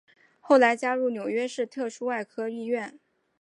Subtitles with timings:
[0.39, 2.99] 后来加入纽约市特殊外科医院。